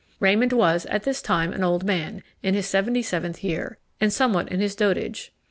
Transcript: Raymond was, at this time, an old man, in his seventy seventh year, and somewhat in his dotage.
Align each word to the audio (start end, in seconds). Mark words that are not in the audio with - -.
Raymond 0.19 0.51
was, 0.51 0.87
at 0.87 1.03
this 1.03 1.21
time, 1.21 1.53
an 1.53 1.63
old 1.63 1.83
man, 1.83 2.23
in 2.41 2.55
his 2.55 2.65
seventy 2.65 3.03
seventh 3.03 3.43
year, 3.43 3.77
and 3.99 4.11
somewhat 4.11 4.51
in 4.51 4.59
his 4.59 4.73
dotage. 4.75 5.31